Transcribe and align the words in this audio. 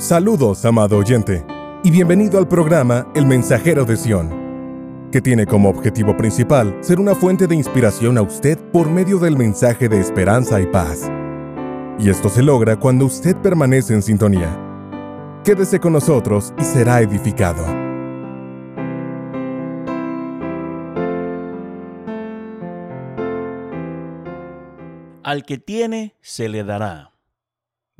Saludos, 0.00 0.64
amado 0.64 0.96
oyente, 0.96 1.44
y 1.84 1.90
bienvenido 1.90 2.38
al 2.38 2.48
programa 2.48 3.06
El 3.14 3.26
Mensajero 3.26 3.84
de 3.84 3.98
Sión, 3.98 5.10
que 5.12 5.20
tiene 5.20 5.44
como 5.44 5.68
objetivo 5.68 6.16
principal 6.16 6.74
ser 6.80 6.98
una 6.98 7.14
fuente 7.14 7.46
de 7.46 7.54
inspiración 7.54 8.16
a 8.16 8.22
usted 8.22 8.58
por 8.72 8.88
medio 8.88 9.18
del 9.18 9.36
mensaje 9.36 9.90
de 9.90 10.00
esperanza 10.00 10.58
y 10.58 10.64
paz. 10.68 11.10
Y 11.98 12.08
esto 12.08 12.30
se 12.30 12.42
logra 12.42 12.78
cuando 12.78 13.04
usted 13.04 13.36
permanece 13.36 13.92
en 13.92 14.00
sintonía. 14.00 14.48
Quédese 15.44 15.78
con 15.78 15.92
nosotros 15.92 16.54
y 16.58 16.64
será 16.64 17.02
edificado. 17.02 17.62
Al 25.22 25.44
que 25.44 25.58
tiene, 25.58 26.16
se 26.22 26.48
le 26.48 26.64
dará. 26.64 27.09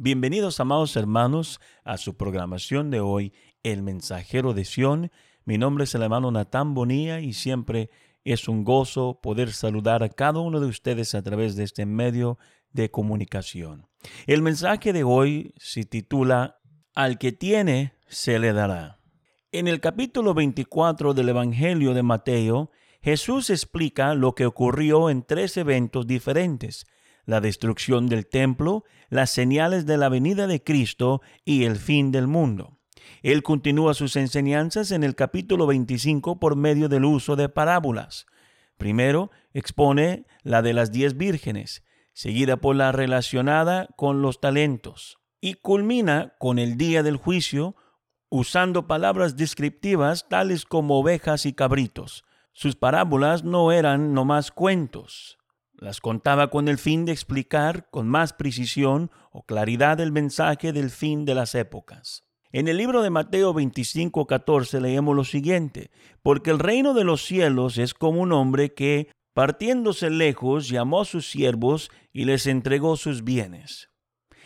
Bienvenidos, 0.02 0.60
amados 0.60 0.96
hermanos, 0.96 1.60
a 1.84 1.98
su 1.98 2.16
programación 2.16 2.90
de 2.90 3.00
hoy, 3.00 3.34
El 3.62 3.82
Mensajero 3.82 4.54
de 4.54 4.64
Sión. 4.64 5.12
Mi 5.44 5.58
nombre 5.58 5.84
es 5.84 5.94
el 5.94 6.00
hermano 6.00 6.30
Natán 6.30 6.72
Bonilla 6.72 7.20
y 7.20 7.34
siempre 7.34 7.90
es 8.24 8.48
un 8.48 8.64
gozo 8.64 9.20
poder 9.22 9.52
saludar 9.52 10.02
a 10.02 10.08
cada 10.08 10.40
uno 10.40 10.58
de 10.58 10.68
ustedes 10.68 11.14
a 11.14 11.20
través 11.20 11.54
de 11.54 11.64
este 11.64 11.84
medio 11.84 12.38
de 12.72 12.90
comunicación. 12.90 13.88
El 14.26 14.40
mensaje 14.40 14.94
de 14.94 15.04
hoy 15.04 15.52
se 15.58 15.84
titula 15.84 16.62
Al 16.94 17.18
que 17.18 17.32
tiene, 17.32 17.92
se 18.08 18.38
le 18.38 18.54
dará. 18.54 19.00
En 19.52 19.68
el 19.68 19.80
capítulo 19.80 20.32
24 20.32 21.12
del 21.12 21.28
Evangelio 21.28 21.92
de 21.92 22.02
Mateo, 22.02 22.70
Jesús 23.02 23.50
explica 23.50 24.14
lo 24.14 24.34
que 24.34 24.46
ocurrió 24.46 25.10
en 25.10 25.24
tres 25.24 25.58
eventos 25.58 26.06
diferentes 26.06 26.86
la 27.24 27.40
destrucción 27.40 28.08
del 28.08 28.26
templo, 28.26 28.84
las 29.08 29.30
señales 29.30 29.86
de 29.86 29.96
la 29.96 30.08
venida 30.08 30.46
de 30.46 30.62
Cristo 30.62 31.20
y 31.44 31.64
el 31.64 31.76
fin 31.76 32.10
del 32.12 32.26
mundo. 32.26 32.78
Él 33.22 33.42
continúa 33.42 33.94
sus 33.94 34.16
enseñanzas 34.16 34.92
en 34.92 35.04
el 35.04 35.14
capítulo 35.14 35.66
25 35.66 36.38
por 36.38 36.56
medio 36.56 36.88
del 36.88 37.04
uso 37.04 37.36
de 37.36 37.48
parábolas. 37.48 38.26
Primero 38.76 39.30
expone 39.52 40.26
la 40.42 40.62
de 40.62 40.72
las 40.72 40.92
diez 40.92 41.16
vírgenes, 41.16 41.82
seguida 42.12 42.56
por 42.56 42.76
la 42.76 42.92
relacionada 42.92 43.88
con 43.96 44.22
los 44.22 44.40
talentos, 44.40 45.18
y 45.40 45.54
culmina 45.54 46.34
con 46.38 46.58
el 46.58 46.76
día 46.76 47.02
del 47.02 47.16
juicio, 47.16 47.76
usando 48.30 48.86
palabras 48.86 49.36
descriptivas 49.36 50.28
tales 50.28 50.64
como 50.64 50.98
ovejas 50.98 51.46
y 51.46 51.52
cabritos. 51.52 52.24
Sus 52.52 52.76
parábolas 52.76 53.44
no 53.44 53.72
eran 53.72 54.14
nomás 54.14 54.50
cuentos, 54.50 55.39
las 55.80 56.00
contaba 56.00 56.50
con 56.50 56.68
el 56.68 56.78
fin 56.78 57.06
de 57.06 57.12
explicar 57.12 57.88
con 57.90 58.06
más 58.06 58.34
precisión 58.34 59.10
o 59.32 59.44
claridad 59.44 59.98
el 60.00 60.12
mensaje 60.12 60.72
del 60.72 60.90
fin 60.90 61.24
de 61.24 61.34
las 61.34 61.54
épocas. 61.54 62.24
En 62.52 62.68
el 62.68 62.76
libro 62.76 63.02
de 63.02 63.10
Mateo 63.10 63.54
25, 63.54 64.26
14 64.26 64.80
leemos 64.80 65.16
lo 65.16 65.24
siguiente, 65.24 65.90
porque 66.22 66.50
el 66.50 66.58
reino 66.58 66.94
de 66.94 67.04
los 67.04 67.24
cielos 67.24 67.78
es 67.78 67.94
como 67.94 68.20
un 68.20 68.32
hombre 68.32 68.74
que, 68.74 69.10
partiéndose 69.34 70.10
lejos, 70.10 70.68
llamó 70.68 71.00
a 71.00 71.04
sus 71.04 71.30
siervos 71.30 71.90
y 72.12 72.24
les 72.24 72.46
entregó 72.46 72.96
sus 72.96 73.24
bienes. 73.24 73.88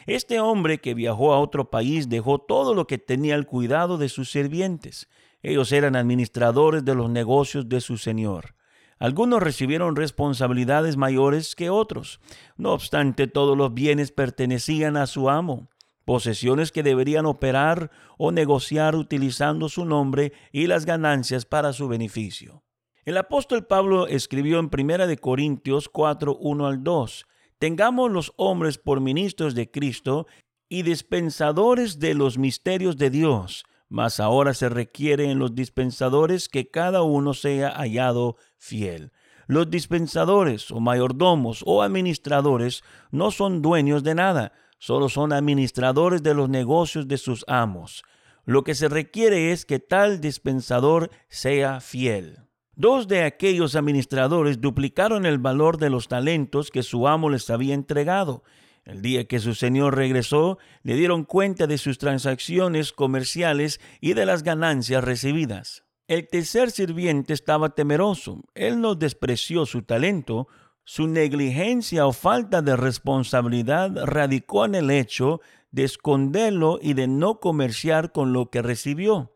Este 0.06 0.38
hombre 0.38 0.78
que 0.78 0.94
viajó 0.94 1.32
a 1.32 1.40
otro 1.40 1.70
país 1.70 2.08
dejó 2.08 2.38
todo 2.38 2.74
lo 2.74 2.86
que 2.86 2.98
tenía 2.98 3.34
al 3.34 3.46
cuidado 3.46 3.96
de 3.96 4.10
sus 4.10 4.30
sirvientes. 4.30 5.08
Ellos 5.42 5.72
eran 5.72 5.96
administradores 5.96 6.84
de 6.84 6.94
los 6.94 7.10
negocios 7.10 7.68
de 7.68 7.80
su 7.80 7.96
señor. 7.96 8.54
Algunos 8.98 9.42
recibieron 9.42 9.96
responsabilidades 9.96 10.96
mayores 10.96 11.54
que 11.54 11.70
otros. 11.70 12.20
No 12.56 12.72
obstante, 12.72 13.26
todos 13.26 13.56
los 13.56 13.74
bienes 13.74 14.12
pertenecían 14.12 14.96
a 14.96 15.06
su 15.06 15.30
amo, 15.30 15.68
posesiones 16.04 16.72
que 16.72 16.82
deberían 16.82 17.26
operar 17.26 17.90
o 18.18 18.32
negociar 18.32 18.94
utilizando 18.96 19.68
su 19.68 19.84
nombre 19.84 20.32
y 20.52 20.66
las 20.66 20.86
ganancias 20.86 21.44
para 21.44 21.72
su 21.72 21.88
beneficio. 21.88 22.62
El 23.04 23.18
apóstol 23.18 23.66
Pablo 23.66 24.06
escribió 24.06 24.58
en 24.58 24.70
1 24.72 25.16
Corintios 25.20 25.88
4, 25.88 26.36
1 26.40 26.66
al 26.66 26.82
2, 26.82 27.26
Tengamos 27.58 28.10
los 28.10 28.32
hombres 28.36 28.78
por 28.78 29.00
ministros 29.00 29.54
de 29.54 29.70
Cristo 29.70 30.26
y 30.68 30.82
dispensadores 30.82 31.98
de 31.98 32.14
los 32.14 32.38
misterios 32.38 32.96
de 32.96 33.10
Dios, 33.10 33.64
mas 33.94 34.18
ahora 34.18 34.54
se 34.54 34.68
requiere 34.68 35.30
en 35.30 35.38
los 35.38 35.54
dispensadores 35.54 36.48
que 36.48 36.68
cada 36.68 37.02
uno 37.02 37.32
sea 37.32 37.70
hallado 37.70 38.34
fiel. 38.58 39.12
Los 39.46 39.70
dispensadores 39.70 40.72
o 40.72 40.80
mayordomos 40.80 41.62
o 41.64 41.80
administradores 41.80 42.82
no 43.12 43.30
son 43.30 43.62
dueños 43.62 44.02
de 44.02 44.16
nada, 44.16 44.52
solo 44.80 45.08
son 45.08 45.32
administradores 45.32 46.24
de 46.24 46.34
los 46.34 46.48
negocios 46.48 47.06
de 47.06 47.18
sus 47.18 47.44
amos. 47.46 48.02
Lo 48.44 48.64
que 48.64 48.74
se 48.74 48.88
requiere 48.88 49.52
es 49.52 49.64
que 49.64 49.78
tal 49.78 50.20
dispensador 50.20 51.08
sea 51.28 51.80
fiel. 51.80 52.40
Dos 52.74 53.06
de 53.06 53.22
aquellos 53.22 53.76
administradores 53.76 54.60
duplicaron 54.60 55.24
el 55.24 55.38
valor 55.38 55.78
de 55.78 55.90
los 55.90 56.08
talentos 56.08 56.72
que 56.72 56.82
su 56.82 57.06
amo 57.06 57.30
les 57.30 57.48
había 57.48 57.74
entregado 57.74 58.42
el 58.84 59.00
día 59.00 59.24
que 59.24 59.40
su 59.40 59.54
señor 59.54 59.96
regresó, 59.96 60.58
le 60.82 60.94
dieron 60.94 61.24
cuenta 61.24 61.66
de 61.66 61.78
sus 61.78 61.98
transacciones 61.98 62.92
comerciales 62.92 63.80
y 64.00 64.12
de 64.12 64.26
las 64.26 64.42
ganancias 64.42 65.02
recibidas. 65.02 65.84
El 66.06 66.28
tercer 66.28 66.70
sirviente 66.70 67.32
estaba 67.32 67.70
temeroso. 67.70 68.42
Él 68.54 68.80
no 68.80 68.94
despreció 68.94 69.64
su 69.64 69.82
talento. 69.82 70.48
Su 70.84 71.06
negligencia 71.06 72.06
o 72.06 72.12
falta 72.12 72.60
de 72.60 72.76
responsabilidad 72.76 73.90
radicó 74.04 74.66
en 74.66 74.74
el 74.74 74.90
hecho 74.90 75.40
de 75.70 75.84
esconderlo 75.84 76.78
y 76.82 76.92
de 76.92 77.08
no 77.08 77.40
comerciar 77.40 78.12
con 78.12 78.34
lo 78.34 78.50
que 78.50 78.60
recibió. 78.60 79.34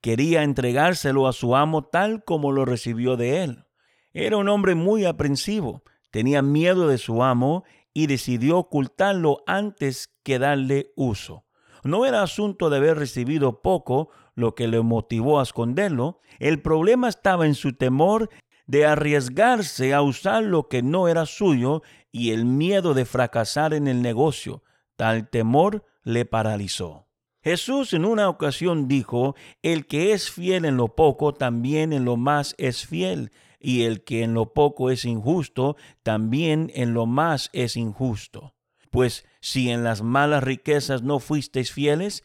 Quería 0.00 0.44
entregárselo 0.44 1.26
a 1.26 1.32
su 1.32 1.56
amo 1.56 1.82
tal 1.82 2.22
como 2.22 2.52
lo 2.52 2.64
recibió 2.64 3.16
de 3.16 3.42
él. 3.42 3.64
Era 4.12 4.36
un 4.36 4.48
hombre 4.48 4.76
muy 4.76 5.04
aprensivo, 5.04 5.82
tenía 6.12 6.42
miedo 6.42 6.86
de 6.86 6.98
su 6.98 7.24
amo 7.24 7.64
y 7.94 8.08
decidió 8.08 8.58
ocultarlo 8.58 9.42
antes 9.46 10.10
que 10.22 10.38
darle 10.38 10.92
uso. 10.96 11.46
No 11.84 12.04
era 12.04 12.22
asunto 12.22 12.68
de 12.68 12.78
haber 12.78 12.98
recibido 12.98 13.62
poco 13.62 14.10
lo 14.34 14.54
que 14.54 14.68
le 14.68 14.80
motivó 14.82 15.38
a 15.38 15.44
esconderlo, 15.44 16.20
el 16.40 16.60
problema 16.60 17.08
estaba 17.08 17.46
en 17.46 17.54
su 17.54 17.74
temor 17.74 18.28
de 18.66 18.86
arriesgarse 18.86 19.94
a 19.94 20.02
usar 20.02 20.42
lo 20.42 20.68
que 20.68 20.82
no 20.82 21.08
era 21.08 21.26
suyo 21.26 21.82
y 22.10 22.30
el 22.30 22.44
miedo 22.44 22.94
de 22.94 23.04
fracasar 23.04 23.74
en 23.74 23.86
el 23.86 24.02
negocio. 24.02 24.62
Tal 24.96 25.28
temor 25.28 25.84
le 26.02 26.24
paralizó. 26.24 27.06
Jesús 27.44 27.92
en 27.92 28.06
una 28.06 28.30
ocasión 28.30 28.88
dijo, 28.88 29.36
el 29.62 29.86
que 29.86 30.14
es 30.14 30.30
fiel 30.30 30.64
en 30.64 30.78
lo 30.78 30.94
poco, 30.96 31.34
también 31.34 31.92
en 31.92 32.06
lo 32.06 32.16
más 32.16 32.54
es 32.56 32.86
fiel 32.86 33.32
y 33.60 33.82
el 33.82 34.02
que 34.02 34.22
en 34.22 34.32
lo 34.32 34.54
poco 34.54 34.90
es 34.90 35.04
injusto, 35.04 35.76
también 36.02 36.72
en 36.74 36.94
lo 36.94 37.04
más 37.04 37.50
es 37.52 37.76
injusto. 37.76 38.54
Pues 38.90 39.26
si 39.42 39.68
en 39.70 39.84
las 39.84 40.00
malas 40.00 40.42
riquezas 40.42 41.02
no 41.02 41.18
fuisteis 41.18 41.70
fieles, 41.70 42.24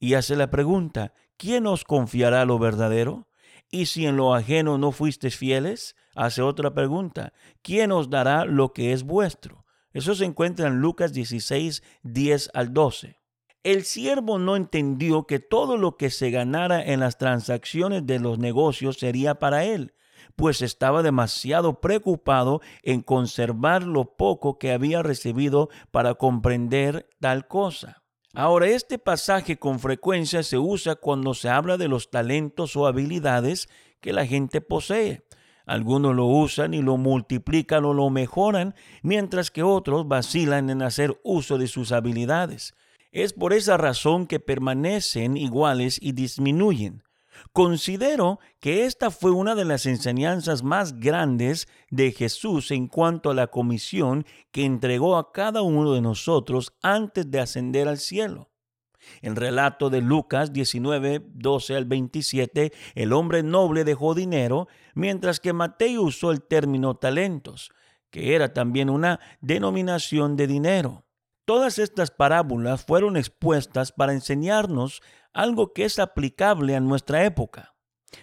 y 0.00 0.14
hace 0.14 0.36
la 0.36 0.50
pregunta, 0.50 1.12
¿quién 1.36 1.66
os 1.66 1.84
confiará 1.84 2.46
lo 2.46 2.58
verdadero? 2.58 3.28
Y 3.70 3.86
si 3.86 4.06
en 4.06 4.16
lo 4.16 4.34
ajeno 4.34 4.78
no 4.78 4.90
fuisteis 4.90 5.36
fieles, 5.36 5.96
hace 6.14 6.40
otra 6.40 6.72
pregunta, 6.72 7.34
¿quién 7.60 7.92
os 7.92 8.08
dará 8.08 8.46
lo 8.46 8.72
que 8.72 8.92
es 8.92 9.02
vuestro? 9.02 9.66
Eso 9.92 10.14
se 10.14 10.24
encuentra 10.24 10.68
en 10.68 10.80
Lucas 10.80 11.12
16, 11.12 11.82
10 12.02 12.50
al 12.54 12.72
12. 12.72 13.18
El 13.66 13.82
siervo 13.82 14.38
no 14.38 14.54
entendió 14.54 15.26
que 15.26 15.40
todo 15.40 15.76
lo 15.76 15.96
que 15.96 16.10
se 16.10 16.30
ganara 16.30 16.80
en 16.80 17.00
las 17.00 17.18
transacciones 17.18 18.06
de 18.06 18.20
los 18.20 18.38
negocios 18.38 18.96
sería 19.00 19.40
para 19.40 19.64
él, 19.64 19.92
pues 20.36 20.62
estaba 20.62 21.02
demasiado 21.02 21.80
preocupado 21.80 22.60
en 22.84 23.02
conservar 23.02 23.82
lo 23.82 24.16
poco 24.16 24.60
que 24.60 24.70
había 24.70 25.02
recibido 25.02 25.68
para 25.90 26.14
comprender 26.14 27.08
tal 27.18 27.48
cosa. 27.48 28.04
Ahora, 28.34 28.68
este 28.68 29.00
pasaje 29.00 29.58
con 29.58 29.80
frecuencia 29.80 30.44
se 30.44 30.58
usa 30.58 30.94
cuando 30.94 31.34
se 31.34 31.48
habla 31.48 31.76
de 31.76 31.88
los 31.88 32.08
talentos 32.08 32.76
o 32.76 32.86
habilidades 32.86 33.68
que 34.00 34.12
la 34.12 34.26
gente 34.26 34.60
posee. 34.60 35.24
Algunos 35.66 36.14
lo 36.14 36.26
usan 36.26 36.72
y 36.72 36.82
lo 36.82 36.98
multiplican 36.98 37.84
o 37.84 37.94
lo 37.94 38.10
mejoran, 38.10 38.76
mientras 39.02 39.50
que 39.50 39.64
otros 39.64 40.06
vacilan 40.06 40.70
en 40.70 40.82
hacer 40.82 41.20
uso 41.24 41.58
de 41.58 41.66
sus 41.66 41.90
habilidades. 41.90 42.72
Es 43.16 43.32
por 43.32 43.54
esa 43.54 43.78
razón 43.78 44.26
que 44.26 44.40
permanecen 44.40 45.38
iguales 45.38 45.98
y 46.02 46.12
disminuyen. 46.12 47.02
Considero 47.54 48.40
que 48.60 48.84
esta 48.84 49.10
fue 49.10 49.30
una 49.30 49.54
de 49.54 49.64
las 49.64 49.86
enseñanzas 49.86 50.62
más 50.62 51.00
grandes 51.00 51.66
de 51.88 52.12
Jesús 52.12 52.70
en 52.72 52.88
cuanto 52.88 53.30
a 53.30 53.34
la 53.34 53.46
comisión 53.46 54.26
que 54.50 54.66
entregó 54.66 55.16
a 55.16 55.32
cada 55.32 55.62
uno 55.62 55.94
de 55.94 56.02
nosotros 56.02 56.74
antes 56.82 57.30
de 57.30 57.40
ascender 57.40 57.88
al 57.88 57.96
cielo. 57.96 58.50
El 59.22 59.34
relato 59.34 59.88
de 59.88 60.02
Lucas 60.02 60.52
19, 60.52 61.22
12 61.26 61.74
al 61.74 61.86
27, 61.86 62.70
el 62.94 63.14
hombre 63.14 63.42
noble 63.42 63.84
dejó 63.84 64.14
dinero, 64.14 64.68
mientras 64.94 65.40
que 65.40 65.54
Mateo 65.54 66.02
usó 66.02 66.32
el 66.32 66.42
término 66.42 66.96
talentos, 66.96 67.70
que 68.10 68.34
era 68.34 68.52
también 68.52 68.90
una 68.90 69.20
denominación 69.40 70.36
de 70.36 70.46
dinero. 70.46 71.05
Todas 71.46 71.78
estas 71.78 72.10
parábolas 72.10 72.84
fueron 72.84 73.16
expuestas 73.16 73.92
para 73.92 74.12
enseñarnos 74.12 75.00
algo 75.32 75.72
que 75.72 75.84
es 75.84 76.00
aplicable 76.00 76.74
a 76.74 76.80
nuestra 76.80 77.24
época. 77.24 77.76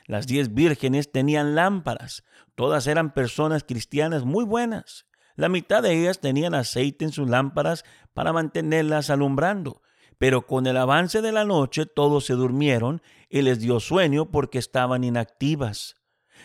Las 0.07 0.27
diez 0.27 0.53
vírgenes 0.53 1.09
tenían 1.09 1.55
lámparas, 1.55 2.25
todas 2.55 2.85
eran 2.85 3.13
personas 3.13 3.63
cristianas 3.63 4.25
muy 4.25 4.43
buenas. 4.43 5.05
La 5.37 5.47
mitad 5.47 5.81
de 5.81 5.97
ellas 5.97 6.19
tenían 6.19 6.53
aceite 6.53 7.05
en 7.05 7.13
sus 7.13 7.29
lámparas 7.29 7.85
para 8.13 8.33
mantenerlas 8.33 9.09
alumbrando, 9.09 9.81
pero 10.17 10.45
con 10.45 10.67
el 10.67 10.75
avance 10.75 11.21
de 11.21 11.31
la 11.31 11.45
noche 11.45 11.85
todos 11.85 12.25
se 12.25 12.33
durmieron 12.33 13.01
y 13.29 13.41
les 13.41 13.61
dio 13.61 13.79
sueño 13.79 14.31
porque 14.31 14.59
estaban 14.59 15.05
inactivas. 15.05 15.95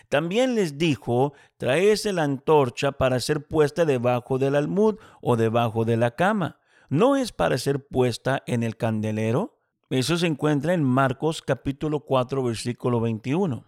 También 0.07 0.55
les 0.55 0.77
dijo, 0.77 1.33
traese 1.57 2.13
la 2.13 2.23
antorcha 2.23 2.93
para 2.93 3.19
ser 3.19 3.45
puesta 3.45 3.83
debajo 3.83 4.37
del 4.37 4.55
almud 4.55 4.95
o 5.21 5.35
debajo 5.35 5.83
de 5.83 5.97
la 5.97 6.11
cama. 6.11 6.58
¿No 6.89 7.15
es 7.15 7.31
para 7.31 7.59
ser 7.59 7.85
puesta 7.85 8.41
en 8.47 8.63
el 8.63 8.75
candelero? 8.75 9.61
Eso 9.91 10.17
se 10.17 10.25
encuentra 10.25 10.73
en 10.73 10.83
Marcos 10.83 11.43
capítulo 11.43 11.99
4 11.99 12.41
versículo 12.41 12.99
21. 12.99 13.63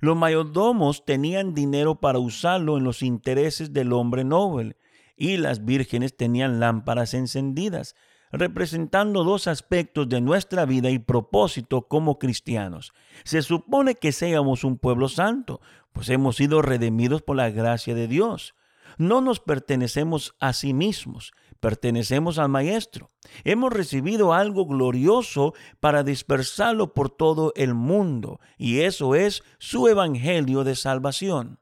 Los 0.00 0.16
mayordomos 0.16 1.04
tenían 1.04 1.52
dinero 1.52 1.96
para 1.96 2.18
usarlo 2.18 2.78
en 2.78 2.84
los 2.84 3.02
intereses 3.02 3.74
del 3.74 3.92
hombre 3.92 4.24
noble 4.24 4.78
y 5.16 5.36
las 5.36 5.66
vírgenes 5.66 6.16
tenían 6.16 6.58
lámparas 6.58 7.12
encendidas 7.12 7.94
representando 8.32 9.22
dos 9.22 9.48
aspectos 9.48 10.08
de 10.08 10.22
nuestra 10.22 10.64
vida 10.64 10.88
y 10.88 10.98
propósito 10.98 11.82
como 11.88 12.18
cristianos. 12.18 12.92
Se 13.24 13.42
supone 13.42 13.96
que 13.96 14.12
seamos 14.12 14.64
un 14.64 14.78
pueblo 14.78 15.08
santo, 15.08 15.60
pues 15.92 16.08
hemos 16.08 16.36
sido 16.36 16.62
redimidos 16.62 17.20
por 17.20 17.36
la 17.36 17.50
gracia 17.50 17.94
de 17.94 18.08
Dios. 18.08 18.54
No 18.98 19.20
nos 19.20 19.40
pertenecemos 19.40 20.34
a 20.40 20.52
sí 20.52 20.72
mismos, 20.72 21.32
pertenecemos 21.60 22.38
al 22.38 22.48
Maestro. 22.48 23.10
Hemos 23.44 23.72
recibido 23.72 24.32
algo 24.32 24.66
glorioso 24.66 25.54
para 25.80 26.02
dispersarlo 26.02 26.94
por 26.94 27.10
todo 27.10 27.52
el 27.56 27.74
mundo, 27.74 28.40
y 28.56 28.80
eso 28.80 29.14
es 29.14 29.42
su 29.58 29.88
Evangelio 29.88 30.64
de 30.64 30.76
salvación. 30.76 31.58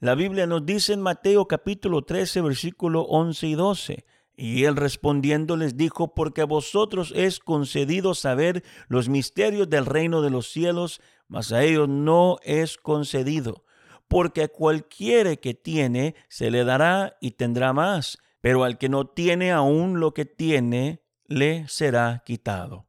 La 0.00 0.14
Biblia 0.14 0.46
nos 0.46 0.66
dice 0.66 0.92
en 0.92 1.00
Mateo 1.00 1.48
capítulo 1.48 2.02
13, 2.02 2.42
versículo 2.42 3.02
11 3.02 3.46
y 3.46 3.54
12, 3.54 4.04
y 4.36 4.64
él 4.64 4.76
respondiendo 4.76 5.56
les 5.56 5.76
dijo, 5.76 6.12
porque 6.14 6.42
a 6.42 6.46
vosotros 6.46 7.12
es 7.16 7.38
concedido 7.38 8.14
saber 8.14 8.64
los 8.88 9.08
misterios 9.08 9.70
del 9.70 9.86
reino 9.86 10.22
de 10.22 10.30
los 10.30 10.50
cielos, 10.50 11.00
mas 11.28 11.52
a 11.52 11.62
ellos 11.62 11.88
no 11.88 12.38
es 12.42 12.76
concedido, 12.76 13.64
porque 14.08 14.42
a 14.42 14.48
cualquiera 14.48 15.36
que 15.36 15.54
tiene 15.54 16.16
se 16.28 16.50
le 16.50 16.64
dará 16.64 17.16
y 17.20 17.32
tendrá 17.32 17.72
más, 17.72 18.18
pero 18.44 18.62
al 18.62 18.76
que 18.76 18.90
no 18.90 19.06
tiene 19.06 19.52
aún 19.52 20.00
lo 20.00 20.12
que 20.12 20.26
tiene, 20.26 21.02
le 21.24 21.66
será 21.66 22.22
quitado. 22.26 22.86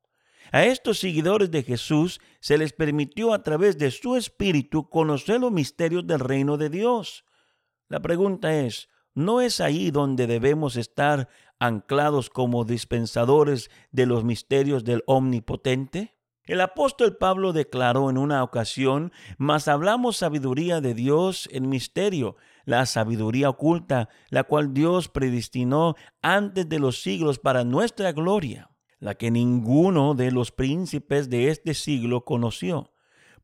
A 0.52 0.66
estos 0.66 1.00
seguidores 1.00 1.50
de 1.50 1.64
Jesús 1.64 2.20
se 2.42 2.58
les 2.58 2.74
permitió 2.74 3.34
a 3.34 3.42
través 3.42 3.78
de 3.78 3.90
su 3.90 4.18
espíritu 4.18 4.90
conocer 4.90 5.40
los 5.40 5.54
misterios 5.54 6.06
del 6.06 6.20
reino 6.20 6.58
de 6.58 6.70
Dios. 6.70 7.24
La 7.88 8.02
pregunta 8.02 8.54
es, 8.54 8.90
¿No 9.14 9.40
es 9.40 9.62
ahí 9.62 9.92
donde 9.92 10.28
debemos 10.28 10.76
estar 10.76 11.30
anclados 11.58 12.30
como 12.30 12.66
dispensadores 12.66 13.72
de 13.92 14.08
los 14.08 14.26
misterios 14.26 14.84
del 14.84 15.04
Omnipotente? 15.08 16.15
El 16.46 16.62
apóstol 16.62 17.18
Pablo 17.18 17.54
declaró 17.54 18.10
en 18.12 18.20
una 18.20 18.44
ocasión, 18.44 19.12
mas 19.38 19.68
hablamos 19.68 20.18
sabiduría 20.18 20.80
de 20.80 20.94
Dios 20.94 21.50
en 21.52 21.70
misterio, 21.70 22.36
la 22.66 22.86
sabiduría 22.86 23.50
oculta, 23.50 24.10
la 24.30 24.44
cual 24.44 24.74
Dios 24.74 25.10
predestinó 25.10 25.96
antes 26.22 26.70
de 26.70 26.78
los 26.78 27.02
siglos 27.02 27.40
para 27.40 27.64
nuestra 27.64 28.12
gloria, 28.12 28.70
la 29.00 29.16
que 29.16 29.32
ninguno 29.32 30.14
de 30.14 30.32
los 30.32 30.52
príncipes 30.52 31.30
de 31.32 31.50
este 31.50 31.74
siglo 31.74 32.26
conoció 32.26 32.92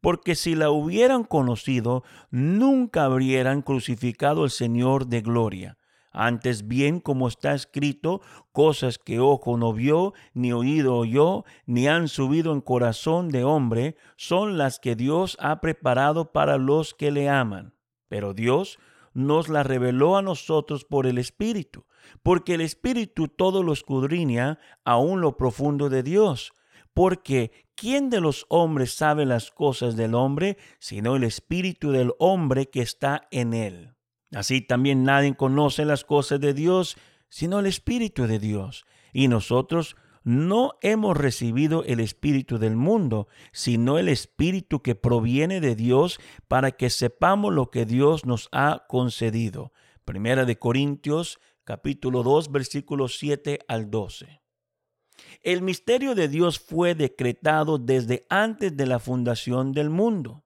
porque 0.01 0.33
si 0.33 0.55
la 0.55 0.71
hubieran 0.71 1.23
conocido, 1.23 2.03
nunca 2.31 3.05
habrían 3.05 3.61
crucificado 3.61 4.43
al 4.43 4.49
Señor 4.49 5.05
de 5.05 5.21
gloria. 5.21 5.77
Antes 6.11 6.67
bien, 6.67 6.99
como 6.99 7.27
está 7.27 7.53
escrito, 7.53 8.21
cosas 8.51 8.97
que 8.97 9.19
ojo 9.19 9.57
no 9.57 9.73
vio, 9.73 10.13
ni 10.33 10.51
oído 10.51 10.95
oyó, 10.95 11.45
ni 11.65 11.87
han 11.87 12.07
subido 12.07 12.53
en 12.53 12.61
corazón 12.61 13.29
de 13.29 13.43
hombre, 13.43 13.95
son 14.17 14.57
las 14.57 14.79
que 14.79 14.95
Dios 14.95 15.37
ha 15.39 15.61
preparado 15.61 16.31
para 16.31 16.57
los 16.57 16.93
que 16.93 17.11
le 17.11 17.29
aman. 17.29 17.73
Pero 18.07 18.33
Dios 18.33 18.77
nos 19.13 19.49
las 19.49 19.65
reveló 19.65 20.17
a 20.17 20.21
nosotros 20.21 20.85
por 20.85 21.07
el 21.07 21.17
Espíritu, 21.17 21.85
porque 22.23 22.55
el 22.55 22.61
Espíritu 22.61 23.27
todo 23.27 23.63
lo 23.63 23.71
escudriña, 23.71 24.59
aún 24.83 25.21
lo 25.21 25.37
profundo 25.37 25.89
de 25.89 26.03
Dios 26.03 26.53
porque 26.93 27.51
¿quién 27.75 28.09
de 28.09 28.21
los 28.21 28.45
hombres 28.49 28.93
sabe 28.93 29.25
las 29.25 29.51
cosas 29.51 29.95
del 29.95 30.15
hombre 30.15 30.57
sino 30.79 31.15
el 31.15 31.23
espíritu 31.23 31.91
del 31.91 32.11
hombre 32.19 32.69
que 32.69 32.81
está 32.81 33.27
en 33.31 33.53
él? 33.53 33.95
Así 34.33 34.61
también 34.61 35.03
nadie 35.03 35.35
conoce 35.35 35.85
las 35.85 36.03
cosas 36.05 36.39
de 36.39 36.53
Dios 36.53 36.97
sino 37.31 37.59
el 37.59 37.65
espíritu 37.65 38.27
de 38.27 38.37
Dios. 38.37 38.85
Y 39.13 39.29
nosotros 39.29 39.95
no 40.23 40.73
hemos 40.81 41.17
recibido 41.17 41.83
el 41.85 41.99
espíritu 41.99 42.59
del 42.59 42.75
mundo, 42.75 43.27
sino 43.53 43.97
el 43.97 44.09
espíritu 44.09 44.81
que 44.83 44.93
proviene 44.93 45.61
de 45.61 45.75
Dios 45.75 46.19
para 46.47 46.71
que 46.71 46.91
sepamos 46.91 47.53
lo 47.53 47.71
que 47.71 47.85
Dios 47.85 48.25
nos 48.25 48.49
ha 48.51 48.85
concedido. 48.87 49.71
Primera 50.05 50.45
de 50.45 50.59
Corintios 50.59 51.39
capítulo 51.63 52.21
2 52.21 52.51
versículos 52.51 53.17
7 53.17 53.59
al 53.67 53.89
12. 53.89 54.41
El 55.41 55.61
misterio 55.61 56.13
de 56.15 56.27
Dios 56.27 56.59
fue 56.59 56.95
decretado 56.95 57.77
desde 57.77 58.25
antes 58.29 58.75
de 58.75 58.85
la 58.85 58.99
fundación 58.99 59.71
del 59.71 59.89
mundo. 59.89 60.43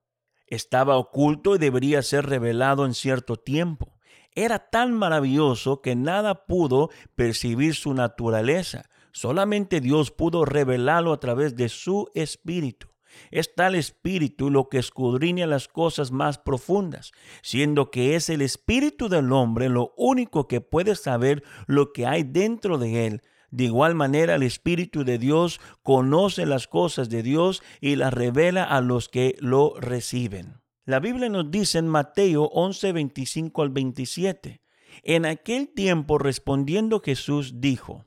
Estaba 0.48 0.98
oculto 0.98 1.56
y 1.56 1.60
debería 1.60 2.02
ser 2.02 2.28
revelado 2.28 2.86
en 2.86 2.94
cierto 2.94 3.36
tiempo. 3.36 3.96
Era 4.34 4.60
tan 4.70 4.94
maravilloso 4.94 5.82
que 5.82 5.96
nada 5.96 6.46
pudo 6.46 6.90
percibir 7.16 7.74
su 7.74 7.94
naturaleza. 7.94 8.90
Solamente 9.12 9.80
Dios 9.80 10.12
pudo 10.12 10.44
revelarlo 10.44 11.14
a 11.14 11.20
través 11.20 11.56
de 11.56 11.70
su 11.70 12.10
espíritu. 12.14 12.88
Es 13.32 13.56
tal 13.56 13.76
espíritu 13.76 14.50
lo 14.50 14.68
que 14.68 14.78
escudriña 14.78 15.48
las 15.48 15.70
cosas 15.70 16.12
más 16.12 16.38
profundas, 16.38 17.14
siendo 17.42 17.92
que 17.92 18.16
es 18.16 18.30
el 18.30 18.42
espíritu 18.42 19.08
del 19.08 19.32
hombre 19.32 19.70
lo 19.70 19.94
único 19.96 20.50
que 20.50 20.60
puede 20.60 20.96
saber 20.96 21.44
lo 21.66 21.94
que 21.94 22.06
hay 22.06 22.24
dentro 22.24 22.78
de 22.78 23.08
él, 23.08 23.22
de 23.56 23.64
igual 23.64 23.96
manera, 23.96 24.36
el 24.36 24.44
Espíritu 24.44 25.06
de 25.06 25.18
Dios 25.18 25.62
conoce 25.82 26.46
las 26.46 26.68
cosas 26.68 27.08
de 27.08 27.24
Dios 27.24 27.64
y 27.80 27.96
las 27.96 28.14
revela 28.14 28.66
a 28.66 28.82
los 28.82 29.08
que 29.08 29.38
lo 29.40 29.76
reciben. 29.80 30.60
La 30.84 31.00
Biblia 31.00 31.30
nos 31.30 31.50
dice 31.50 31.78
en 31.78 31.88
Mateo 31.88 32.50
11, 32.52 32.92
25 32.92 33.62
al 33.62 33.70
27. 33.70 34.62
En 35.04 35.26
aquel 35.26 35.70
tiempo 35.70 36.18
respondiendo 36.18 37.00
Jesús 37.00 37.62
dijo, 37.62 38.04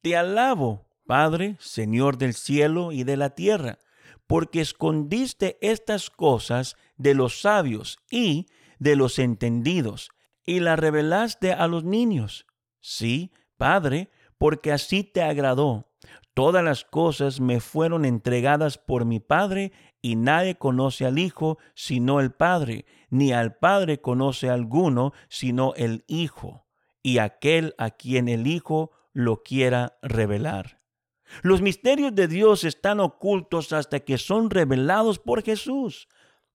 Te 0.00 0.16
alabo, 0.16 0.88
Padre, 1.06 1.54
Señor 1.60 2.18
del 2.18 2.34
cielo 2.34 2.90
y 2.90 3.04
de 3.04 3.16
la 3.16 3.36
tierra, 3.36 3.78
porque 4.26 4.60
escondiste 4.60 5.58
estas 5.60 6.10
cosas 6.10 6.74
de 6.96 7.14
los 7.14 7.40
sabios 7.40 7.98
y 8.10 8.46
de 8.80 8.96
los 8.96 9.20
entendidos, 9.20 10.10
y 10.44 10.58
las 10.58 10.76
revelaste 10.76 11.52
a 11.52 11.68
los 11.68 11.84
niños. 11.84 12.46
Sí, 12.80 13.30
Padre, 13.56 14.10
porque 14.38 14.72
así 14.72 15.04
te 15.04 15.22
agradó. 15.22 15.88
Todas 16.34 16.64
las 16.64 16.84
cosas 16.84 17.40
me 17.40 17.60
fueron 17.60 18.04
entregadas 18.04 18.78
por 18.78 19.04
mi 19.04 19.18
Padre, 19.20 19.72
y 20.00 20.14
nadie 20.14 20.54
conoce 20.54 21.04
al 21.04 21.18
Hijo 21.18 21.58
sino 21.74 22.20
el 22.20 22.32
Padre, 22.32 22.86
ni 23.10 23.32
al 23.32 23.56
Padre 23.56 24.00
conoce 24.00 24.48
alguno 24.48 25.12
sino 25.28 25.74
el 25.74 26.04
Hijo, 26.06 26.66
y 27.02 27.18
aquel 27.18 27.74
a 27.78 27.90
quien 27.90 28.28
el 28.28 28.46
Hijo 28.46 28.92
lo 29.12 29.42
quiera 29.42 29.98
revelar. 30.02 30.80
Los 31.42 31.60
misterios 31.60 32.14
de 32.14 32.28
Dios 32.28 32.64
están 32.64 33.00
ocultos 33.00 33.72
hasta 33.72 34.00
que 34.00 34.18
son 34.18 34.50
revelados 34.50 35.18
por 35.18 35.42
Jesús. 35.42 36.08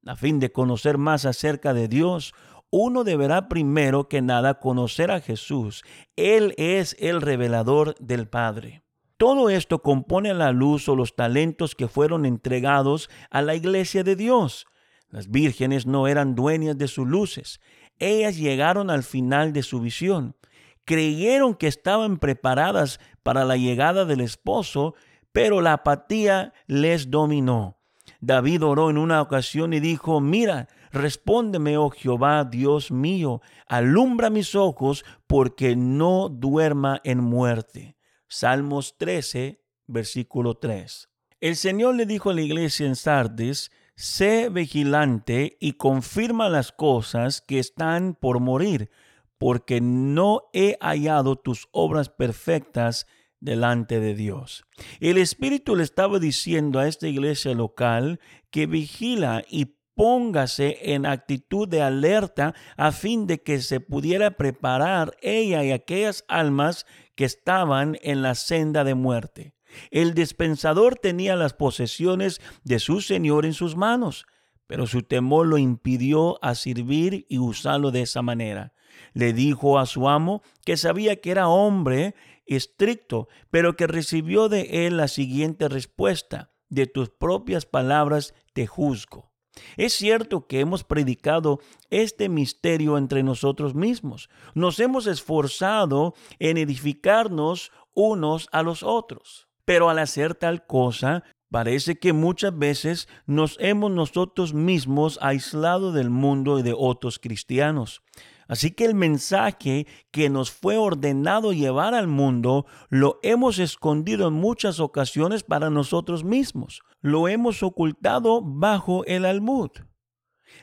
A 0.05 0.15
fin 0.15 0.39
de 0.39 0.51
conocer 0.51 0.97
más 0.97 1.25
acerca 1.25 1.73
de 1.73 1.87
Dios, 1.87 2.33
uno 2.75 3.03
deberá 3.03 3.49
primero 3.49 4.09
que 4.09 4.23
nada 4.23 4.55
conocer 4.55 5.11
a 5.11 5.21
Jesús. 5.21 5.83
Él 6.15 6.55
es 6.57 6.95
el 6.97 7.21
revelador 7.21 7.93
del 7.99 8.27
Padre. 8.27 8.81
Todo 9.17 9.51
esto 9.51 9.83
compone 9.83 10.31
a 10.31 10.33
la 10.33 10.51
luz 10.51 10.89
o 10.89 10.95
los 10.95 11.15
talentos 11.15 11.75
que 11.75 11.87
fueron 11.87 12.25
entregados 12.25 13.11
a 13.29 13.43
la 13.43 13.53
iglesia 13.53 14.03
de 14.03 14.15
Dios. 14.15 14.65
Las 15.09 15.29
vírgenes 15.29 15.85
no 15.85 16.07
eran 16.07 16.33
dueñas 16.33 16.75
de 16.75 16.87
sus 16.87 17.07
luces. 17.07 17.61
Ellas 17.99 18.37
llegaron 18.37 18.89
al 18.89 19.03
final 19.03 19.53
de 19.53 19.61
su 19.61 19.79
visión. 19.79 20.35
Creyeron 20.83 21.53
que 21.53 21.67
estaban 21.67 22.17
preparadas 22.17 22.99
para 23.21 23.45
la 23.45 23.55
llegada 23.55 24.03
del 24.05 24.21
esposo, 24.21 24.95
pero 25.31 25.61
la 25.61 25.73
apatía 25.73 26.53
les 26.65 27.11
dominó. 27.11 27.77
David 28.19 28.63
oró 28.63 28.89
en 28.89 28.97
una 28.97 29.21
ocasión 29.21 29.73
y 29.73 29.79
dijo, 29.79 30.21
mira, 30.21 30.69
respóndeme, 30.93 31.77
oh 31.77 31.89
Jehová, 31.89 32.45
Dios 32.45 32.91
mío, 32.91 33.41
alumbra 33.67 34.29
mis 34.29 34.55
ojos 34.55 35.03
porque 35.27 35.75
no 35.75 36.29
duerma 36.29 37.01
en 37.03 37.19
muerte. 37.19 37.97
Salmos 38.29 38.95
13, 38.97 39.59
versículo 39.87 40.55
3. 40.55 41.09
El 41.41 41.55
Señor 41.55 41.95
le 41.95 42.05
dijo 42.05 42.29
a 42.29 42.33
la 42.33 42.41
iglesia 42.41 42.85
en 42.85 42.95
Sardis, 42.95 43.71
sé 43.95 44.49
vigilante 44.49 45.57
y 45.59 45.73
confirma 45.73 46.47
las 46.47 46.71
cosas 46.71 47.41
que 47.41 47.59
están 47.59 48.13
por 48.13 48.39
morir, 48.39 48.91
porque 49.37 49.81
no 49.81 50.43
he 50.53 50.77
hallado 50.79 51.35
tus 51.35 51.67
obras 51.71 52.09
perfectas 52.09 53.07
delante 53.39 53.99
de 53.99 54.13
Dios. 54.13 54.63
El 54.99 55.17
Espíritu 55.17 55.75
le 55.75 55.83
estaba 55.83 56.19
diciendo 56.19 56.79
a 56.79 56.87
esta 56.87 57.07
iglesia 57.07 57.53
local 57.53 58.19
que 58.51 58.67
vigila 58.67 59.43
y 59.49 59.75
póngase 59.95 60.93
en 60.93 61.05
actitud 61.05 61.67
de 61.67 61.81
alerta 61.81 62.53
a 62.77 62.91
fin 62.91 63.27
de 63.27 63.41
que 63.41 63.61
se 63.61 63.79
pudiera 63.79 64.31
preparar 64.37 65.15
ella 65.21 65.63
y 65.63 65.71
aquellas 65.71 66.25
almas 66.27 66.85
que 67.15 67.25
estaban 67.25 67.97
en 68.01 68.21
la 68.21 68.35
senda 68.35 68.83
de 68.83 68.95
muerte. 68.95 69.55
El 69.91 70.13
dispensador 70.13 70.95
tenía 70.95 71.35
las 71.35 71.53
posesiones 71.53 72.41
de 72.63 72.79
su 72.79 73.01
Señor 73.01 73.45
en 73.45 73.53
sus 73.53 73.75
manos, 73.75 74.25
pero 74.67 74.87
su 74.87 75.03
temor 75.03 75.47
lo 75.47 75.57
impidió 75.57 76.43
a 76.43 76.55
servir 76.55 77.25
y 77.29 77.37
usarlo 77.37 77.91
de 77.91 78.01
esa 78.01 78.21
manera. 78.21 78.73
Le 79.13 79.33
dijo 79.33 79.79
a 79.79 79.85
su 79.85 80.07
amo 80.07 80.41
que 80.65 80.77
sabía 80.77 81.19
que 81.19 81.31
era 81.31 81.47
hombre 81.47 82.15
estricto, 82.45 83.27
pero 83.49 83.75
que 83.75 83.87
recibió 83.87 84.49
de 84.49 84.85
él 84.85 84.97
la 84.97 85.07
siguiente 85.07 85.69
respuesta, 85.69 86.51
de 86.69 86.87
tus 86.87 87.09
propias 87.09 87.65
palabras 87.65 88.33
te 88.53 88.67
juzgo. 88.67 89.32
Es 89.77 89.93
cierto 89.93 90.47
que 90.47 90.59
hemos 90.59 90.83
predicado 90.83 91.59
este 91.89 92.29
misterio 92.29 92.97
entre 92.97 93.23
nosotros 93.23 93.75
mismos. 93.75 94.29
Nos 94.53 94.79
hemos 94.79 95.07
esforzado 95.07 96.15
en 96.39 96.57
edificarnos 96.57 97.71
unos 97.93 98.47
a 98.51 98.63
los 98.63 98.83
otros. 98.83 99.47
Pero 99.65 99.89
al 99.89 99.99
hacer 99.99 100.35
tal 100.35 100.65
cosa, 100.65 101.23
parece 101.49 101.97
que 101.97 102.13
muchas 102.13 102.57
veces 102.57 103.07
nos 103.25 103.57
hemos 103.59 103.91
nosotros 103.91 104.53
mismos 104.53 105.19
aislado 105.21 105.91
del 105.91 106.09
mundo 106.09 106.59
y 106.59 106.63
de 106.63 106.73
otros 106.75 107.19
cristianos. 107.19 108.01
Así 108.47 108.71
que 108.71 108.85
el 108.85 108.95
mensaje 108.95 109.87
que 110.11 110.29
nos 110.29 110.51
fue 110.51 110.77
ordenado 110.77 111.53
llevar 111.53 111.93
al 111.93 112.07
mundo 112.07 112.65
lo 112.89 113.19
hemos 113.23 113.59
escondido 113.59 114.27
en 114.27 114.33
muchas 114.33 114.79
ocasiones 114.79 115.43
para 115.43 115.69
nosotros 115.69 116.23
mismos. 116.23 116.81
Lo 117.01 117.27
hemos 117.27 117.63
ocultado 117.63 118.41
bajo 118.41 119.05
el 119.05 119.25
almud. 119.25 119.71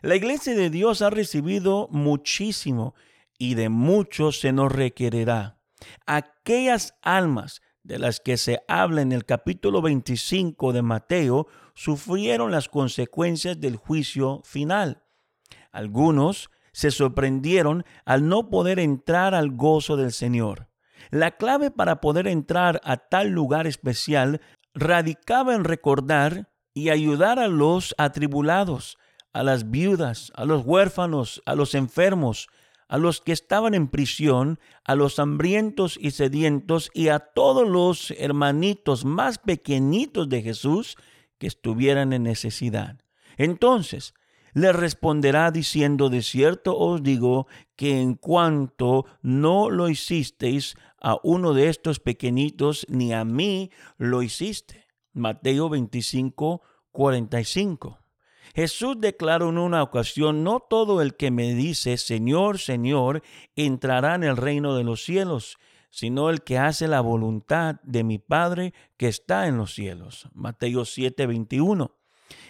La 0.02 0.16
iglesia 0.16 0.54
de 0.54 0.70
Dios 0.70 1.02
ha 1.02 1.10
recibido 1.10 1.88
muchísimo 1.90 2.94
y 3.38 3.54
de 3.54 3.68
muchos 3.68 4.40
se 4.40 4.52
nos 4.52 4.70
requerirá. 4.70 5.58
Aquellas 6.06 6.94
almas 7.02 7.62
de 7.82 7.98
las 7.98 8.20
que 8.20 8.36
se 8.36 8.60
habla 8.68 9.02
en 9.02 9.12
el 9.12 9.24
capítulo 9.24 9.82
25 9.82 10.72
de 10.72 10.82
Mateo 10.82 11.46
sufrieron 11.74 12.50
las 12.50 12.68
consecuencias 12.68 13.60
del 13.60 13.76
juicio 13.76 14.42
final. 14.44 15.02
Algunos 15.72 16.50
se 16.72 16.90
sorprendieron 16.90 17.84
al 18.04 18.28
no 18.28 18.50
poder 18.50 18.78
entrar 18.78 19.34
al 19.34 19.50
gozo 19.50 19.96
del 19.96 20.12
Señor. 20.12 20.68
La 21.10 21.32
clave 21.32 21.70
para 21.70 22.00
poder 22.00 22.28
entrar 22.28 22.80
a 22.84 22.96
tal 22.96 23.30
lugar 23.30 23.66
especial 23.66 24.40
radicaba 24.74 25.54
en 25.54 25.64
recordar 25.64 26.50
y 26.74 26.90
ayudar 26.90 27.38
a 27.38 27.48
los 27.48 27.94
atribulados, 27.98 28.96
a 29.32 29.42
las 29.42 29.70
viudas, 29.70 30.32
a 30.34 30.44
los 30.44 30.64
huérfanos, 30.64 31.42
a 31.46 31.54
los 31.54 31.74
enfermos, 31.74 32.48
a 32.88 32.98
los 32.98 33.20
que 33.20 33.32
estaban 33.32 33.74
en 33.74 33.88
prisión, 33.88 34.58
a 34.84 34.96
los 34.96 35.18
hambrientos 35.18 35.96
y 36.00 36.10
sedientos 36.10 36.90
y 36.92 37.08
a 37.08 37.20
todos 37.20 37.68
los 37.68 38.10
hermanitos 38.12 39.04
más 39.04 39.38
pequeñitos 39.38 40.28
de 40.28 40.42
Jesús 40.42 40.96
que 41.38 41.46
estuvieran 41.46 42.12
en 42.12 42.24
necesidad. 42.24 42.98
Entonces, 43.36 44.12
le 44.54 44.72
responderá 44.72 45.50
diciendo, 45.50 46.08
de 46.08 46.22
cierto 46.22 46.76
os 46.76 47.02
digo 47.02 47.46
que 47.76 48.00
en 48.00 48.14
cuanto 48.14 49.06
no 49.22 49.70
lo 49.70 49.88
hicisteis 49.88 50.76
a 51.00 51.16
uno 51.22 51.54
de 51.54 51.68
estos 51.68 52.00
pequeñitos, 52.00 52.86
ni 52.88 53.12
a 53.12 53.24
mí 53.24 53.70
lo 53.96 54.22
hiciste. 54.22 54.86
Mateo 55.12 55.68
25, 55.68 56.62
45. 56.92 57.98
Jesús 58.54 58.96
declaró 58.98 59.48
en 59.48 59.58
una 59.58 59.82
ocasión, 59.82 60.42
no 60.42 60.60
todo 60.60 61.00
el 61.02 61.16
que 61.16 61.30
me 61.30 61.54
dice, 61.54 61.96
Señor, 61.96 62.58
Señor, 62.58 63.22
entrará 63.54 64.16
en 64.16 64.24
el 64.24 64.36
reino 64.36 64.74
de 64.74 64.84
los 64.84 65.04
cielos, 65.04 65.58
sino 65.90 66.30
el 66.30 66.42
que 66.42 66.58
hace 66.58 66.88
la 66.88 67.00
voluntad 67.00 67.76
de 67.82 68.04
mi 68.04 68.18
Padre 68.18 68.74
que 68.96 69.08
está 69.08 69.46
en 69.46 69.56
los 69.56 69.74
cielos. 69.74 70.28
Mateo 70.34 70.84
7, 70.84 71.26
21 71.26 71.99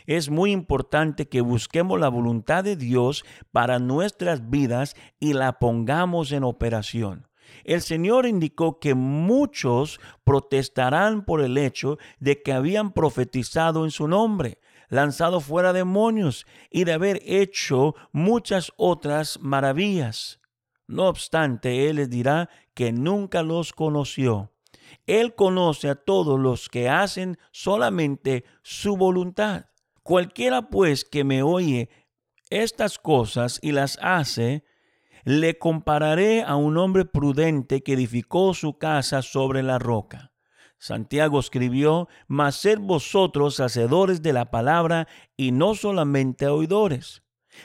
es 0.06 0.30
muy 0.30 0.52
importante 0.52 1.28
que 1.28 1.40
busquemos 1.40 2.00
la 2.00 2.08
voluntad 2.08 2.64
de 2.64 2.76
Dios 2.76 3.24
para 3.52 3.78
nuestras 3.78 4.50
vidas 4.50 4.96
y 5.18 5.32
la 5.32 5.58
pongamos 5.58 6.32
en 6.32 6.44
operación. 6.44 7.28
El 7.64 7.82
Señor 7.82 8.26
indicó 8.26 8.78
que 8.78 8.94
muchos 8.94 10.00
protestarán 10.24 11.24
por 11.24 11.40
el 11.40 11.58
hecho 11.58 11.98
de 12.18 12.42
que 12.42 12.52
habían 12.52 12.92
profetizado 12.92 13.84
en 13.84 13.90
su 13.90 14.08
nombre, 14.08 14.58
lanzado 14.88 15.40
fuera 15.40 15.72
demonios 15.72 16.46
y 16.70 16.84
de 16.84 16.92
haber 16.92 17.20
hecho 17.24 17.94
muchas 18.12 18.72
otras 18.76 19.38
maravillas. 19.40 20.40
No 20.86 21.08
obstante, 21.08 21.88
Él 21.88 21.96
les 21.96 22.10
dirá 22.10 22.50
que 22.74 22.92
nunca 22.92 23.42
los 23.42 23.72
conoció. 23.72 24.52
Él 25.06 25.34
conoce 25.34 25.88
a 25.88 25.94
todos 25.94 26.38
los 26.38 26.68
que 26.68 26.88
hacen 26.88 27.38
solamente 27.52 28.44
su 28.62 28.96
voluntad. 28.96 29.66
Cualquiera 30.10 30.70
pues 30.70 31.04
que 31.04 31.22
me 31.22 31.44
oye 31.44 31.88
estas 32.50 32.98
cosas 32.98 33.60
y 33.62 33.70
las 33.70 33.96
hace, 34.02 34.64
le 35.22 35.56
compararé 35.56 36.42
a 36.42 36.56
un 36.56 36.78
hombre 36.78 37.04
prudente 37.04 37.84
que 37.84 37.92
edificó 37.92 38.52
su 38.52 38.76
casa 38.76 39.22
sobre 39.22 39.62
la 39.62 39.78
roca. 39.78 40.32
Santiago 40.78 41.38
escribió, 41.38 42.08
mas 42.26 42.56
sed 42.56 42.80
vosotros 42.80 43.60
hacedores 43.60 44.20
de 44.20 44.32
la 44.32 44.50
palabra 44.50 45.06
y 45.36 45.52
no 45.52 45.76
solamente 45.76 46.48
oidores. 46.48 47.22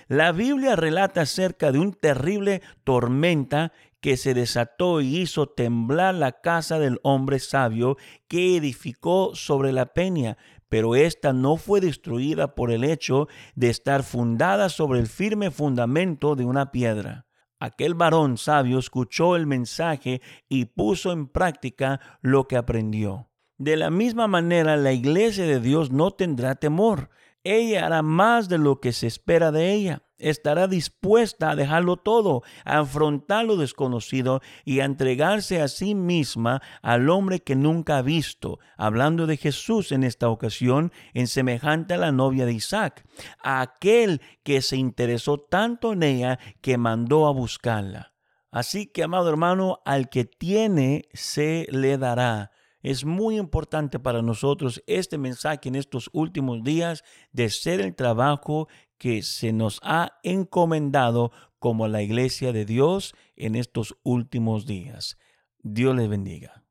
La 0.08 0.32
Biblia 0.32 0.76
relata 0.76 1.22
acerca 1.22 1.72
de 1.72 1.80
un 1.80 1.94
terrible 1.94 2.62
tormenta 2.84 3.74
que 4.02 4.18
se 4.18 4.36
desató 4.36 5.02
y 5.02 5.18
hizo 5.18 5.48
temblar 5.48 6.14
la 6.14 6.42
casa 6.42 6.78
del 6.78 7.00
hombre 7.02 7.40
sabio 7.40 7.98
que 8.28 8.56
edificó 8.56 9.34
sobre 9.34 9.74
la 9.74 9.94
peña, 9.94 10.38
pero 10.70 10.96
ésta 10.96 11.34
no 11.34 11.58
fue 11.58 11.82
destruida 11.82 12.56
por 12.56 12.72
el 12.72 12.84
hecho 12.84 13.28
de 13.56 13.70
estar 13.70 14.04
fundada 14.04 14.70
sobre 14.70 15.00
el 15.00 15.08
firme 15.08 15.52
fundamento 15.52 16.36
de 16.36 16.46
una 16.46 16.72
piedra. 16.72 17.26
Aquel 17.60 17.94
varón 17.94 18.38
sabio 18.38 18.80
escuchó 18.80 19.36
el 19.36 19.48
mensaje 19.48 20.22
y 20.50 20.66
puso 20.66 21.12
en 21.12 21.28
práctica 21.28 22.00
lo 22.22 22.48
que 22.48 22.58
aprendió. 22.58 23.30
De 23.58 23.78
la 23.78 23.90
misma 23.90 24.28
manera, 24.28 24.76
la 24.76 24.92
iglesia 24.92 25.46
de 25.46 25.60
Dios 25.60 25.92
no 25.92 26.12
tendrá 26.12 26.56
temor. 26.56 27.10
Ella 27.44 27.86
hará 27.86 28.02
más 28.02 28.50
de 28.50 28.58
lo 28.58 28.82
que 28.82 28.92
se 28.92 29.08
espera 29.08 29.52
de 29.52 29.72
ella 29.72 30.05
estará 30.18 30.68
dispuesta 30.68 31.52
a 31.52 31.56
dejarlo 31.56 31.98
todo, 31.98 32.44
a 32.64 32.80
afrontar 32.80 33.46
lo 33.46 33.58
desconocido 33.58 34.42
y 34.64 34.80
a 34.80 34.86
entregarse 34.86 35.62
a 35.62 35.68
sí 35.68 35.96
misma 35.96 36.62
al 36.82 37.10
hombre 37.10 37.42
que 37.42 37.56
nunca 37.56 37.98
ha 37.98 38.02
visto, 38.02 38.60
hablando 38.78 39.28
de 39.28 39.38
Jesús 39.38 39.92
en 39.92 40.04
esta 40.04 40.30
ocasión, 40.30 40.92
en 41.14 41.28
semejante 41.28 41.94
a 41.94 41.98
la 41.98 42.12
novia 42.12 42.46
de 42.46 42.54
Isaac, 42.54 43.06
a 43.44 43.62
aquel 43.62 44.22
que 44.44 44.62
se 44.62 44.78
interesó 44.78 45.38
tanto 45.38 45.94
en 45.94 46.04
ella 46.04 46.40
que 46.62 46.78
mandó 46.78 47.28
a 47.28 47.32
buscarla. 47.32 48.14
Así 48.52 48.88
que, 48.88 49.04
amado 49.04 49.30
hermano, 49.30 49.80
al 49.86 50.10
que 50.10 50.24
tiene 50.24 51.10
se 51.14 51.68
le 51.72 51.98
dará. 51.98 52.52
Es 52.86 53.04
muy 53.04 53.38
importante 53.38 54.00
para 54.00 54.22
nosotros 54.22 54.84
este 54.86 55.18
mensaje 55.18 55.70
en 55.70 55.76
estos 55.76 56.08
últimos 56.14 56.64
días 56.64 57.04
de 57.32 57.50
ser 57.50 57.82
el 57.82 57.96
trabajo 57.96 58.68
que 58.98 59.22
se 59.24 59.54
nos 59.54 59.80
ha 59.84 60.20
encomendado 60.24 61.32
como 61.60 61.88
la 61.88 62.02
iglesia 62.02 62.52
de 62.52 62.66
Dios 62.66 63.16
en 63.36 63.56
estos 63.56 63.98
últimos 64.04 64.66
días. 64.66 65.18
Dios 65.64 65.96
les 65.96 66.10
bendiga. 66.10 66.65